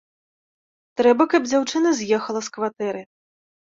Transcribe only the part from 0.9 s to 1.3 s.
Трэба,